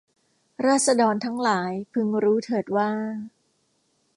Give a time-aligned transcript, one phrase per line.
[0.65, 2.91] ราษฎรทั้งหลายพึงรู้เถิดว่า